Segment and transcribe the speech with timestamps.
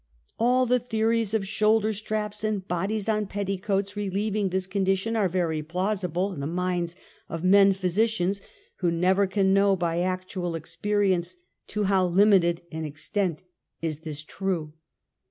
[0.39, 5.61] All the theories of shoulder straps and bodies on petticoats relieving this condition are very
[5.61, 6.95] plausible in the minds
[7.29, 8.41] of men physicians
[8.77, 11.37] who never can know 'by actual experience,
[11.67, 13.43] to how limited an extent
[13.79, 14.73] is this true.